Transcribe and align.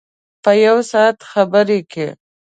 په 0.43 0.51
یو 0.65 0.77
ساعت 0.91 1.17
خبر 1.31 1.67
کې. 1.91 2.07